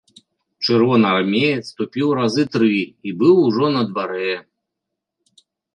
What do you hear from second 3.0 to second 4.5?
быў ужо на дварэ.